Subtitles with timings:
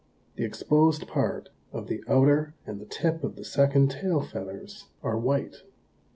[0.35, 5.15] The exposed part of the outer and the tip of the second tail feathers are
[5.15, 5.57] white.